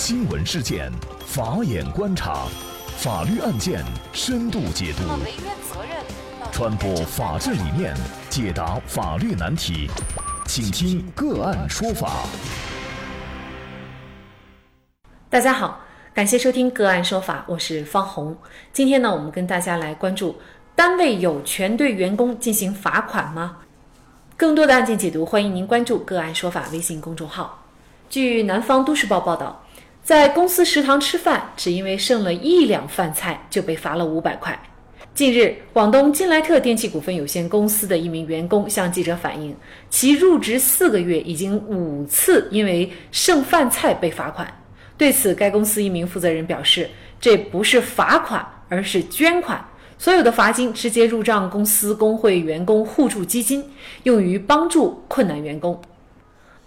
[0.00, 0.92] 新闻事件，
[1.26, 2.46] 法眼观察，
[2.98, 5.02] 法律案件深度解读，
[6.52, 7.92] 传播法治理念，
[8.30, 9.90] 解答法律难题，
[10.46, 12.22] 请听个案说法。
[15.28, 15.80] 大家好，
[16.14, 18.36] 感谢收听个案说法，我是方红。
[18.72, 20.36] 今天呢，我们跟大家来关注：
[20.76, 23.56] 单位有权对员工进行罚款吗？
[24.36, 27.64] 更多的案件解读，欢迎您关注个案说法微信公众号。
[28.08, 29.60] 据南方都市报报道，
[30.08, 34.58] 在公司食堂吃饭，只因为剩了一两饭菜就被罚了五百块。
[35.12, 39.54] 近日，广东金莱特电器股份有限公司的一名员工向记者反映，
[39.90, 44.50] 其入职四个月已经五次因为剩饭菜被罚款。
[44.96, 46.88] 对此，该公司一名负责人表示，
[47.20, 49.62] 这不是罚款，而是捐款，
[49.98, 53.62] 所有的罚金直接入账公司工会员工互助基金，
[54.04, 55.78] 用于帮助困难员工。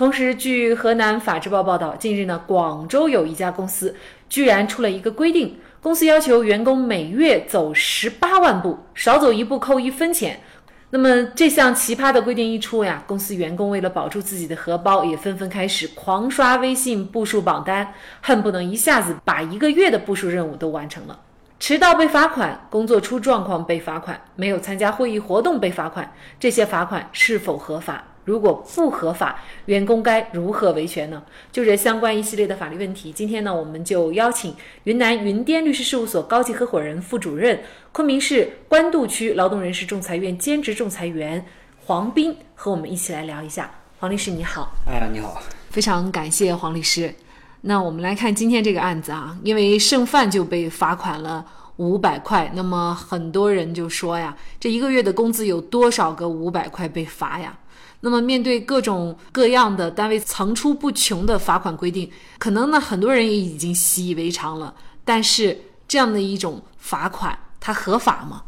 [0.00, 3.94] 同时，据河南法制报报道，近日呢，广州有一家公司
[4.30, 10.40] 居然出了一个规定，公司要求员工每月走十八万步，少走一步扣一分钱。
[10.88, 17.92] 那么这项奇葩的规定一出呀，公司员工为了保住自己的荷包，也纷纷开始狂刷微信步数榜单，
[18.22, 21.20] 恨不能一下子把一个月的步数任务都完成了。
[21.58, 28.02] 迟到被罚款，工作出状况被罚款，没有参加会议活动被罚款，这些罚款是否合法？
[28.24, 31.22] 如果不合法，员工该如何维权呢？
[31.50, 34.54] 就这相关一系列的法律问题，今天呢，我们就邀请
[34.84, 37.60] 云南云滇律师事务所高级合伙人、副主任、
[37.92, 41.44] 昆明市官渡区劳动人事仲裁院兼职仲裁员
[41.84, 43.70] 黄斌和我们一起来聊一下。
[43.98, 47.12] 黄律师你好，哎，你好，非常感谢黄律师。
[47.62, 51.44] 那我们来看今天这个案子啊，因为剩饭就被罚款了
[51.76, 57.58] 五百块，那么很多人就说呀，这一个月的工资有多少个五百块被罚呀？
[58.02, 64.74] 那么，面对各种各样的单位层出不穷的罚款规定，可能呢，很多人也已经习以为常了。
[65.04, 68.42] 但是，这样的一种罚款，它合法吗？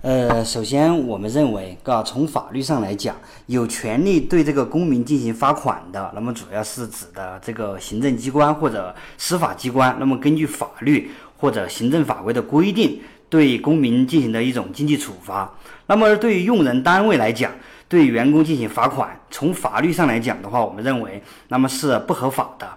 [0.00, 3.16] 呃，首先，我们认为，啊，从法律上来讲，
[3.46, 9.96] 有权利对这个公民进行罚款的，那么主要是指的这个行政机关或者司法机关。
[9.98, 15.52] 那么，根据法律或者行政法规的规定，对公民进行的一种经济处罚。
[15.86, 17.50] 那么，对于用人单位来讲，
[17.88, 22.68] 对员工进行罚款，从法律上来讲的话，我们认为那么是不合法的。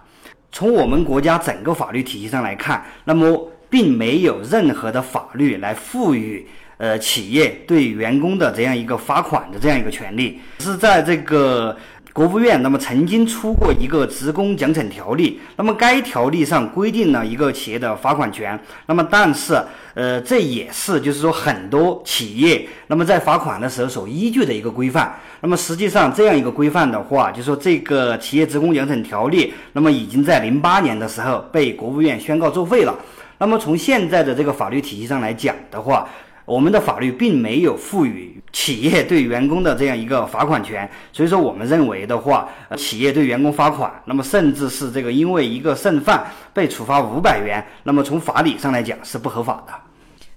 [0.50, 11.76] 从我们国家整个法律体系上来看，那么并没有任何的法律来赋予呃企业对员工的这样一个罚款的这样一个权利，是在这个。
[12.12, 19.62] 国务院那么曾经出过一个职工奖惩条例，那么该条例上规定了一个企业的罚款权，那么但是
[19.94, 32.98] 呃这也是就是说很多企业那么在罚款的时候所依据的一个规范，那么实际上这样一个规范的话，就说这个企业职工奖惩条例，那么已经在零八年的时候被国务院宣告作废了，
[33.38, 36.08] 那么从现在的这个法律体系上来讲的话。
[36.48, 49.87] 我们的法律并没有赋予企业对员工的这样一个罚款权，所以说我们认为的话，企业对员工罚款，那么甚至是这个因为一个剩饭被处罚五百元，那么从法理上来讲是不合法的。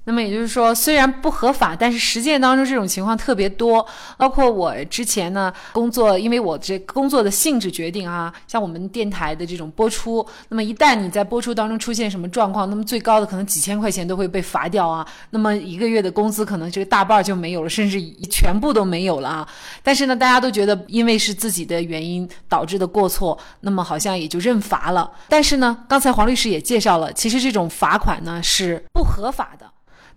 [0.05, 3.85] 那么也就是说，虽然不合法，但是实践当中这种情况特别多。
[4.17, 15.05] 包括我之前呢工作，因为我这工作的性质决定啊，像我们电台的这种播出，那么一旦你在播出当中出现什么状况，那么最高的可能几千块钱都会被罚掉啊。
[15.29, 19.47] 那么一个月的工资可能这个大半就没有了，甚至全部都没有了啊。
[19.83, 25.11] 但是呢，大家都觉得因为是自己的原因导致的过错，那么好像也就认罚了。
[25.29, 29.65] 但是呢，刚才黄律师也介绍了，其实这种罚款呢是不合法的。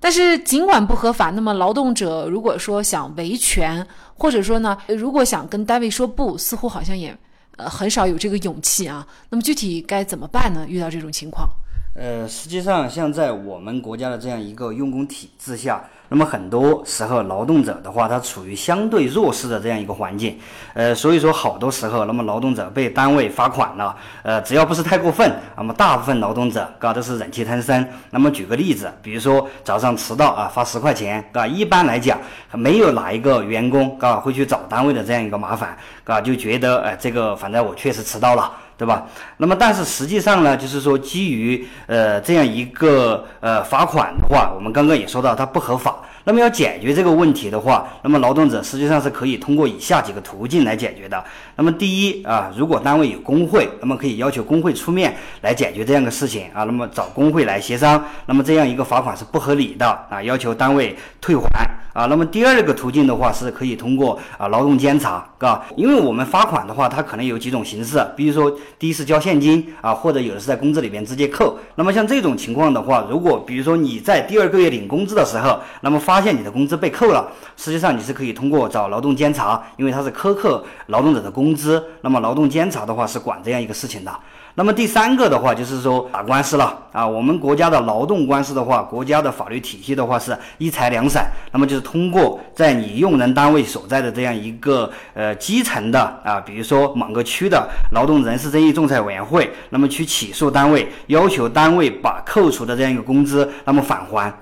[0.05, 7.17] 但是尽管不合法，那么劳动者如果说想维权，或者说呢，如果想跟单位说不，似乎好像也
[7.57, 9.07] 呃很少有这个勇气啊。
[9.31, 10.67] 那么具体该怎么办呢？
[10.69, 11.49] 遇到这种情况？
[11.95, 15.83] 呃，实际上像在我们国家的这样一个用工体制下。
[16.09, 20.39] 那么很多时候，劳动者的话，他处于相对弱势的这样一个环境，
[20.75, 27.85] 呃，所以说好多时候，那么劳动者被单位罚款了，呃，只要不是太过分，那么大部分劳动者，嘎都是忍气吞声。
[28.11, 32.19] 那么举个例子，比如说早上迟到啊，罚十块钱，嘎，一般来讲，
[32.53, 38.53] 没有哪一个员工，嘎会去找单位的这样一个麻烦，嘎就觉得，哎，这个反正我确实迟到了。
[38.77, 39.07] 对吧？
[39.37, 45.97] 那么，但是实际上呢，就是说，基于呃这样一个呃罚款的话，我们刚刚也说到它不合法。
[46.25, 51.23] 那么要解决这个问题的话，那么劳动者实际上是可以通过以下几个途径来解决的。
[51.57, 61.47] 那么第一啊，如果单位有工会，那么可以要求工会出面来解决这样的事情啊，那么找工会来协商，那么这样一个罚款是不合理的啊，要求单位退还
[61.93, 62.07] 啊。
[62.07, 71.59] 那么第二个途径的话，是可以通过啊劳动监察，啊，因为我们罚款的话，它可能有几种形式，比如说第一是交现金啊，或者有的是在工资里边直接扣。
[71.77, 84.13] 那么像这种情况的话，如果比如说你在第二个月领工资的时候，那么发发现你的工资被扣了，实际上你是可以通过找劳动监察，因为它是苛刻劳动者的工资，那么劳动监察的话是管这样一个事情的。
[84.55, 91.21] 那么第三个的话就是说打官司了啊，我们国家的劳动官司的话，国家的法律体系的话是一裁两审，
[91.51, 104.33] 那么就是通过在你用人单位所在的这样一个呃基层的啊，比如说某个区的劳动人事争议仲裁委员会，那么去起诉单位，要求单位把扣除的这样一个工资那么返还。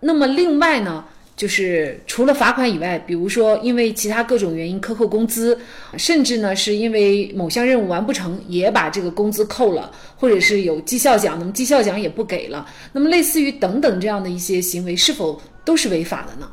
[0.00, 1.02] 那么另外呢？
[1.38, 5.56] 就是除了罚款以外，比如说因为其他各种原因克扣工资，
[5.96, 16.50] 甚至呢是因为某项任务完不成，也把这个工资扣了，或者是有绩效奖，那么绩效奖也不给了，那么类似于等等这样的一些行为，是否都是违法的呢？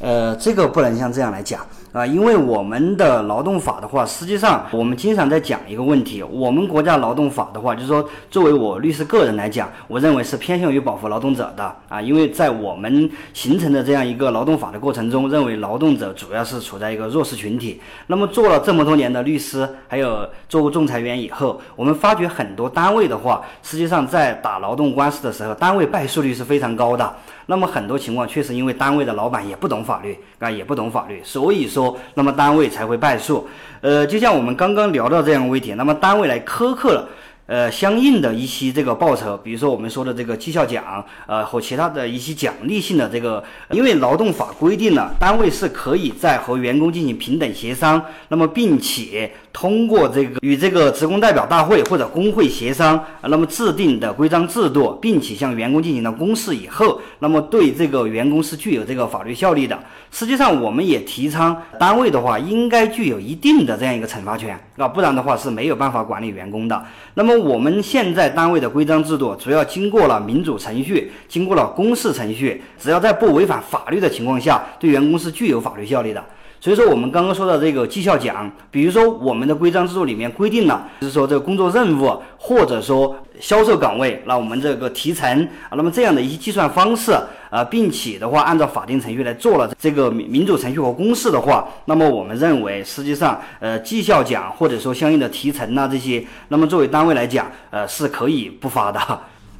[0.00, 17.80] 呃，这个不能像这样来讲啊，因为我们的劳动法的话，实际上我们经常在讲一个问题，我们国家劳动法的话，就是说，作为我律师个人来讲，我认为是偏向于保护劳动者的啊，因为在我们形成的这样一个劳动法的过程中，认为劳动者主要是处在一个弱势群体。
[18.08, 27.14] 那么做了这么多年的律师，还有做过仲裁员以后，我们发觉很多单位的话，实际上在打劳动官司的时候，单位败诉率是非常高的。
[27.50, 31.77] 那么很多情况确实因为单位的老板也不懂法律啊，也不懂法律，所以说
[32.14, 33.46] 那么单位才会败诉。
[33.80, 37.08] 呃，就像我们刚刚聊到这样的问题，那么单位来苛刻了。
[37.48, 59.78] 呃，相应的一些这个报酬，比如说我们说的这个绩效奖，呃，和其他的一些奖励性的这个，因为劳动法规定了，单位是可以在和员工进行平等协商，那么并且通过这个与这个职工代表大会或者工会协商，那么制定的规章制度，并且向员工进行了公示以后，那么对这个员工是具有这个法律效力的。
[60.10, 66.84] 实际上，我们也提倡单位的话应该具有一定的这样一个惩罚权啊，不然的话是没有办法管理员工的。
[67.14, 76.24] 那么我们现在单位的规章制度，主要经过了民主程序，经过了公示程序，只要在不违反法律的情况下，对员工是具有法律效力的。
[76.60, 87.12] 所以说，我们刚刚说的这个绩效奖，比如说我们的规章制度里面规定了，就是说这个工作任务或者说销售岗位，那我们这个提成啊，那么这样的一些计算方式
[87.48, 99.00] 啊，并且的话按照法定程序来做了这个民民主程序和公示的话，那么我们认为实际上呃绩效奖或者说相应的提成呐这些，那么作为单位来讲，呃是可以不发的。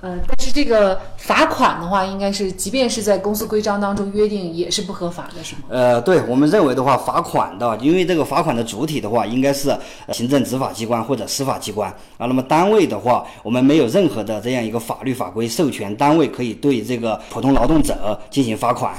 [0.01, 5.63] 呃，但是这个罚款的话，应该是即便是在公司规章当中约定，也是不合法的，是吗？
[5.69, 9.77] 呃，对我们认为的话，罚款的，因为这个罚款的主体的话，应该是
[10.13, 12.27] 行政执法机关或者司法机关啊。
[12.27, 18.95] 那么单位的话，我们没有任何的这样一个法律法规授权单位可以对这个普通劳动者进行罚款。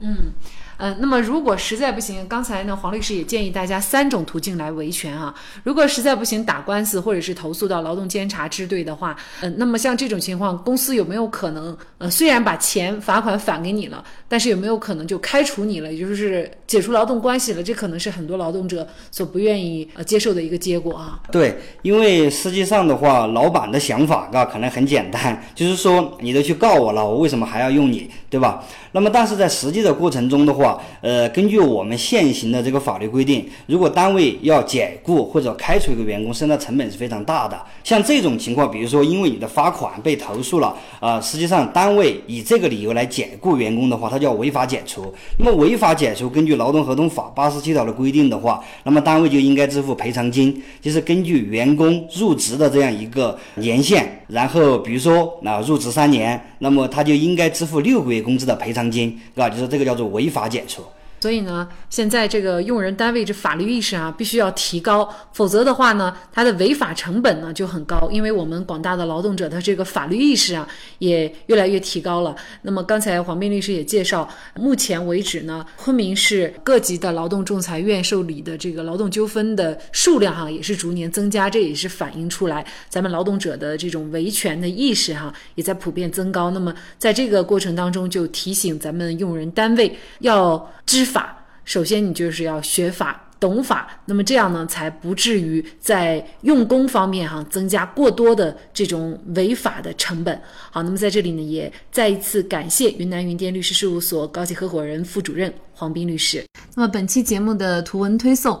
[0.00, 0.32] 嗯。
[0.78, 5.34] 嗯，那么如果实在不行，刚才呢，黄律师也建议大家三种途径来维权啊。
[5.62, 17.62] 如果实在不行，打官司或者是投诉到劳动监察支队的话，嗯，那么像这种情况，公司有没有可能，呃，虽然把钱罚款返给你了，但是有没有可能就开除你了，也就是解除劳动关系了？
[17.62, 21.20] 这可能是很多劳动者所不愿意呃接受的一个结果啊。
[21.30, 28.64] 对，因为实际上的话，老板的想法啊，可能很简单，就是说你都去告我了，我为什么还要用你，对吧？
[28.94, 30.61] 那么但是在实际的过程中的话，
[31.00, 37.60] 呃，根据我们现行的这个法律规定，如果单位要解雇或者开除一个员工，身上成本是非常大的。
[37.82, 45.12] 像这种情况，比如说因为你的罚款被投诉了，啊，实际上单位以这个理由来解雇员工的话，它叫违法解除。
[45.38, 59.48] 那么违法解除，根据劳动合同法八十七条的规定的话，那么单位就应该支付赔偿金，就是根据员工入职的这样一个年限，然后比如说啊入职三年，那么他就应该支付六个月工资的赔偿金，是吧？
[59.48, 60.84] 就是这个叫做违法解除。
[61.22, 68.10] 所以呢，现在这个用人单位这法律意识啊，必须要提高，否则的话呢，它的违法成本呢就很高。
[68.10, 70.66] 因为我们广大的劳动者的这个法律意识啊，
[70.98, 72.34] 也越来越提高了。
[72.62, 86.50] 那么刚才黄斌律师也介绍，目前为止呢，昆明市各级的劳动仲裁院受理的这个劳动纠纷的数量哈，也是逐年增加，这也是反映出来咱们劳动者的这种维权的意识哈，也在普遍增高。
[86.50, 91.11] 那么在这个过程当中，就提醒咱们用人单位要知。
[91.12, 100.40] 法首先，你就是要学法懂法，那么这样呢，才不至于在用工方面哈增加过多的这种违法的成本。
[100.70, 106.44] 好，那么在这里呢，也再一次感谢云南云电律师事务所高级合伙人、副主任黄斌律师。
[106.74, 108.60] 那么本期节目的图文推送。